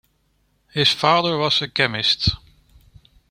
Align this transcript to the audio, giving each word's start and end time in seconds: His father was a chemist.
His 0.73 0.91
father 0.93 1.37
was 1.37 1.61
a 1.61 1.67
chemist. 1.67 2.29